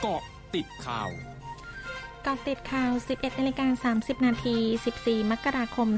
[0.00, 0.22] เกาะ
[0.54, 1.10] ติดข่าว
[2.26, 4.56] กาะติดข่าว 11นาฬิกา30 นาที
[4.94, 5.88] 14 มกราคม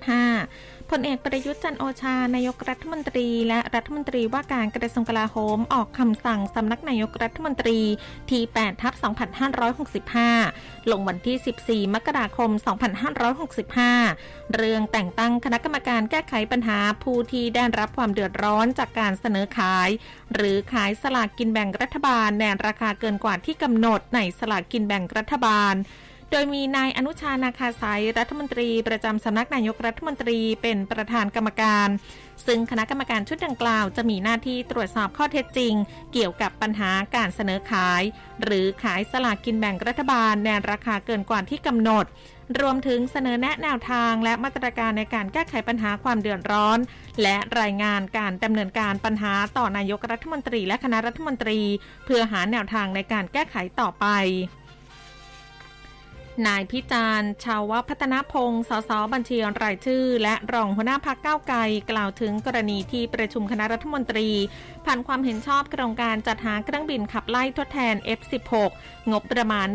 [0.00, 7.80] 2565พลเอกประยุทธ์จันโอชา นายกรัฐมนตรี และรัฐมนตรีว่าการกระทรวงกลาโหม ออกคำสั่งสำนักนายกรัฐมนตรี
[8.30, 8.94] ที่8ทับ
[10.12, 12.50] 2565 ลงวันที่ 14 มกราคม
[13.72, 19.88] 2565 เรื่องแต่งตั้งคณะกรรมการแก้ไขปัญหาผู้ที่ได้รับความเดือดร้อนจากการเสนอขาย
[20.34, 25.74] หรือขายสลากกินแบ่งรัฐบาลในราคาเกินกว่าที่กำหนดในสลากกินแบ่งรัฐบาล
[26.30, 31.88] โดยมีนายอนุชานาคาสายรัฐมนตรีประจำสำนักนายกรัฐมนตรีเป็นประธานกรรมการ
[32.46, 35.74] ซึ่งคณะกรรมการชุดดังกล่าวจะมีหน้าที่ตรวจสอบข้อเท็จจริง
[36.12, 38.02] เกี่ยวกับปัญหาการเสนอขาย
[38.42, 42.04] หรือขายสลากกินแบ่งรัฐบาลในราคาเกินกว่าที่กำหนด
[42.60, 46.78] รวมถึงเสนอแนะแนวทางและมาตรการในการแก้ไขปัญหาความเดือดร้อน
[47.22, 51.58] และรายงานการดำเนินการปัญหาต่อนายกรัฐมนตรีและคณะรัฐมนตรี
[52.04, 54.06] เพื่อหาแนวทางในการแก้ไขต่อไป
[56.46, 61.58] นายพิจารณ์ชาวพัฒนพงศ์สสบัญชีรายชื่อ และรองหัวหน้าพักเก้าไกล
[61.90, 64.28] กล่าวถึงกรณีที่ประชุมคณะรัฐมนตรี
[64.84, 68.70] ผ่านความเห็นชอบโครงการจัดหาเครื่องบินขับไล่ทดแทน F16
[69.10, 69.66] งบประมาณ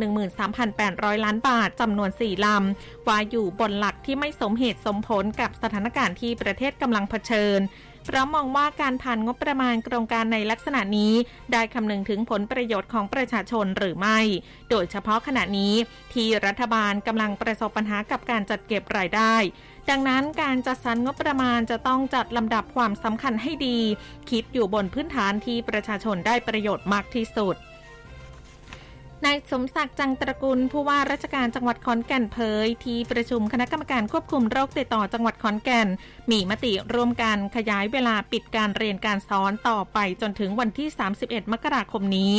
[0.57, 7.59] 13,800 ล้านบาทจำนวน 4 ลำว่าอยู่บนหลักที่ไม่สมเหตุสมผลกับสถานการณ์ที่ประเทศกำลังเผชิญ
[8.09, 11.13] เพราะมองว่าการผ่านงบประมาณโครงการในลักษณะนี้
[11.51, 14.19] ได้คำนึงถึงผลประโยชน์ของประชาชนหรือไม่
[14.69, 15.73] โดยเฉพาะขณะนี้
[16.13, 19.35] ที่รัฐบาลกำลังประสบปัญหากับการจัดเก็บรายได้
[19.89, 23.79] ดังนั้นการจัดสรรงบประมาณจะต้องจัดลำดับความสำคัญให้ดี
[24.29, 27.55] คิดอยู่บนพื้นฐานที่ประชาชนได้ประโยชน์มากที่สุด
[29.25, 35.87] นายสมศักดิ์จังตระกูลผู้ว่าราชการจังหวัดขอนแก่นเผย ที่ประชุมคณะกรรมการควบคุมโรคติดต่อจังหวัดขอนแก่น
[36.31, 40.87] มีมติร่วมกันขยายเวลาปิดการเรียนการสอนต่อไปจนถึงวันที่
[41.21, 42.33] 31 มกราคมนี้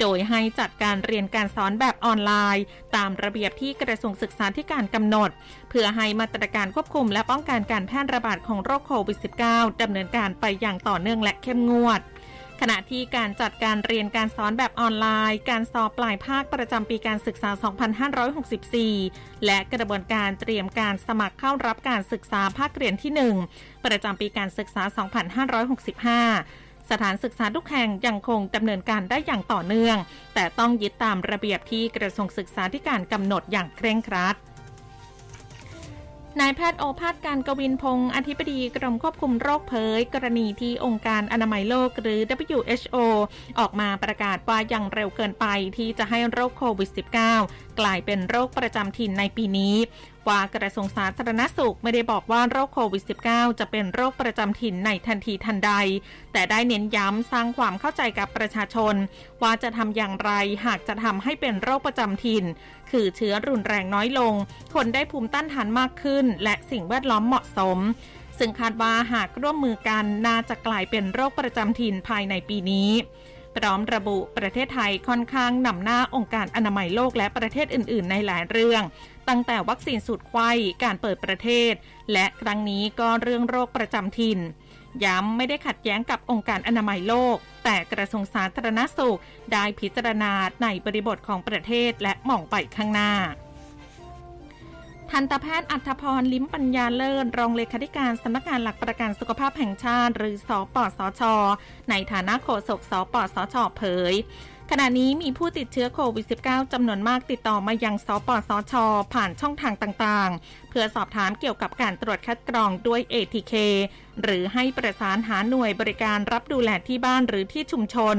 [0.00, 2.64] โดยให้จัดการเรียนการสอนแบบออนไลน์
[2.96, 5.30] ตามระเบียบที่กระทรวงศึกษาธิการกำหนด
[5.70, 12.00] เพื่อให้มาตรการควบคุมและป้องกันการแพร่ระบาดของโรคโควิด -19 ดำเนินการไปอย่างต่อเนื่องและเข้มงวด
[12.60, 17.50] ขณะที่การจัดการเรียนการสอนแบบออนไลน์ การสอบปลายภาคประจำปีการศึกษา
[18.48, 23.12] 2564 และกระบวนการเตรียมการสมัครเข้ารับการศึกษาภาคเรียนที่
[23.50, 24.82] 1 ประจำปีการศึกษา
[26.26, 29.96] 2565สถานศึกษาทุกแห่งยังคงดำเนินการได้อย่างต่อเนื่อง
[30.34, 34.36] แต่ต้องยึดตามระเบียบที่กระทรวงศึกษาธิการกำหนดอย่างเคร่งครัด
[36.40, 42.20] นายแพทย์โอภาสการกวินพงศ์อธิบดีกรมควบคุมโรคเผย กรณีที่องค์การอนามัยโลกหรือ
[42.52, 42.96] WHO
[43.58, 46.90] ออกมาประกาศว่ายังเร็วเกินไปที่จะให้โรคโควิด
[47.36, 49.74] -19 กลายเป็นโรคประจำถิ่นในปีนี้
[50.28, 55.72] ว่ากระทรวงสาธารณสุขไม่ได้บอกว่าโรคโควิด -19 จะเป็นโรคประจำถิ่นในทันทีทันใด
[56.32, 58.94] แต่ได้เน้นย้ำสร้างความเข้าใจกับประชาชน
[59.42, 60.30] ว่าจะทำอย่างไร
[60.66, 62.44] หากจะทำให้เป็นโรคประจำถิ่น
[62.90, 64.34] คือเชื้อรุนแรงน้อยลง
[64.74, 67.78] คนได้ภูมิต้านทานมากขึ้น และสิ่งแวดล้อมเหมาะสม
[68.38, 72.90] ซึ่งคาดว่าหากร่วมมือกันน่าจะกลายเป็นโรคประจำถิ่นภายในปีนี้
[73.56, 78.82] พร้อมระบุประเทศไทยค่อนข้างนำหน้าองค์การอนามัยโลกและประเทศอื่น ๆ ในหลายเรื่อง
[79.28, 80.50] ตั้งแต่วัคซีนสูตรไข้
[80.84, 81.72] การเปิดประเทศ
[82.12, 84.40] และครั้งนี้ก็เรื่องโรคประจำถิ่น
[85.04, 89.18] ย้ำไม่ได้ขัดแย้งกับองค์การอนามัยโลก แต่กระทรวงสาธารณสุข
[89.52, 90.32] ได้พิจารณา
[90.62, 93.12] ในบริบทของประเทศและมองไปข้างหน้า
[95.16, 101.22] ทันตแพทย์อัธพรลิ้มปัญญาเลิศรองเลขาธิการสำนักงานหลักประกันสุขภาพแห่งชาติ หรือสอปสช
[101.90, 104.14] ในฐานะโฆษกสปสชเผย
[104.70, 108.74] ขณะนี้มีผู้ติดเชื้อโควิด -19 จำนวนมากติดต่อมายังสปสช
[109.14, 113.54] ผ่านช่องทางต่างๆ เพื่อสอบถามเกี่ยวกับการตรวจคัดกรองด้วย ATK
[114.22, 118.16] หรือให้ประสานหาหน่วยบริการรับดูแลที่บ้านหรือที่ชุมชน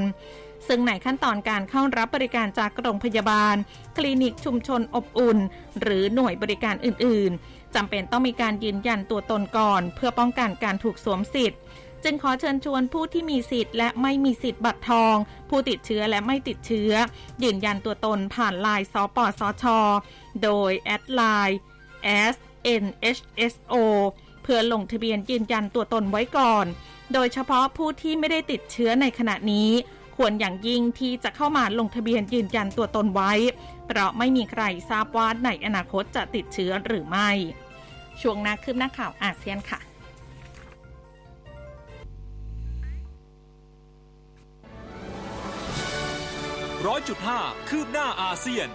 [0.67, 3.55] ซึ่งในขั้นตอนการเข้ารับบริการจากโรงพยาบาล
[3.97, 5.39] คลินิกชุมชนอบอุ่น
[5.81, 11.59] หรือหน่วยบริการอื่น ๆจำเป็นต้องมีการยืนยันตัวตนก่อน เพื่อป้องกันการถูกสวมสิทธิ์
[12.03, 15.15] จึงขอเชิญชวนผู้ที่มีสิทธิ์และไม่มีสิทธิ์บัตรทอง
[15.49, 16.91] ผู้ติดเชื้อและไม่ติดเชื้อ
[17.43, 19.63] ยืนยันตัวตนผ่านไลน์สปสช
[20.43, 21.59] โดยแอดไลน์
[22.33, 23.75] SNHSO
[24.43, 26.65] เพื่อลงทะเบียนยืนยันตัวตนไว้ก่อน
[27.13, 29.71] โดยเฉพาะผู้ที่ไม่ได้ติดเชื้อในขณะนี้
[30.15, 33.31] ควรอย่างยิ่งที่จะเข้ามาลงทะเบียนยืนยันตัวตนไว้
[33.87, 37.29] เพราะไม่มีใครทราบว่าในอนาคตจะติดเชื้อหรือไม่
[38.21, 39.79] ช่วงนักคืบหน้าข่าวอาเซียนค่ะ
[46.87, 47.39] ร้อยจุดห้า
[47.69, 48.67] คืบหน้าอาเซียน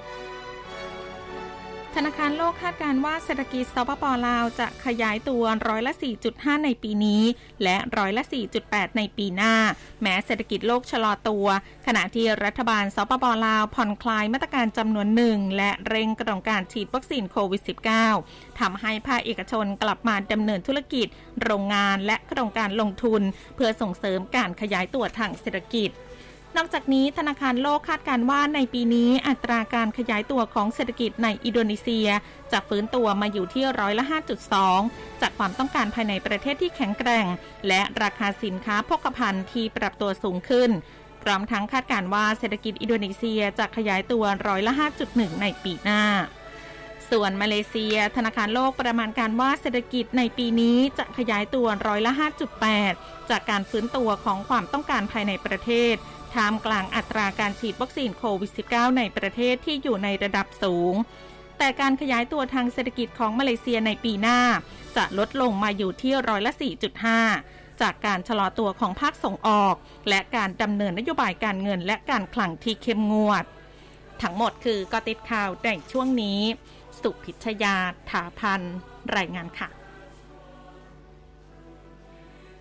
[2.03, 5.93] ธนาคารโลกคาดการว่าเศรษฐกิจสปปลาวจะขยายตัวร้อยละ
[6.29, 7.23] 4.5 ในปีนี้
[7.63, 8.23] และร้อยละ
[8.61, 9.55] 4.8 ในปีหน้า
[10.03, 11.47] แม้เศรษฐกิจโลกชะลอตัว
[11.87, 17.63] ขณะที่รัฐบาลสปปลาวผ่อนคลายมาตรการจำนวนหนึ่ง และเร่งกระดองการฉีดวัคซีนโควิด
[18.11, 21.07] -19 ทำให้ภาคเอกชนกลับมาดำเนินธุรกิจ
[21.43, 23.23] โรงงานและกระดองการลงทุน
[23.55, 25.91] เพื่อส่งเสริมการขยายตัวทางเศรษฐกิจ
[26.57, 32.09] นอกจากนี้ธนาคารโลกคาดการว่าในปีนี้อัตราการขยายตัวของเศรษฐกิจในอินโดนีเซีย
[32.53, 34.05] จะฟื้นตัวมาอยู่ที่ร้อยละ
[34.63, 37.27] 5.2 จากความต้องการภายในประเทศที่แข็งแกร่ง
[37.69, 40.71] และราคาสินค้าพกพาที่ปรับตัวสูงขึ้น
[41.23, 44.73] พร้อมทั้งคาดการว่าเศรษฐกิจอินโดนีเซียจะขยายตัวร้อยละ
[45.07, 46.03] 5.1 ในปีหน้า
[47.11, 52.13] ส่วนมาเลเซีย ธนาคารโลกประมาณการว่าเศรษฐกิจในปีนี้จะขยายตัวร้อยละ
[52.71, 55.95] 5.8 จากการฟื้นตัวของความต้องการภายในประเทศ
[56.35, 60.95] ท่ามกลางอัตราการฉีดวัคซีนโควิด -19 ในประเทศที่อยู่ในระดับสูง
[61.59, 64.41] แต่การขยายตัวทางเศรษฐกิจของมาเลเซียในปีหน้า
[64.97, 66.53] จะลดลงมาอยู่ที่ร้อยละ
[67.17, 69.75] 4.5 จากการชะลอตัวของภาคส่งออก
[70.09, 73.45] และการดำเนินนโยบายการเงินและการคลังที่เข้มงวด
[74.23, 76.41] ทั้งหมดคือกติดข่าวในช่วงนี้
[77.03, 77.77] สุพิชยา
[78.11, 78.61] ถาพัน
[79.17, 79.69] รายงานค่ะ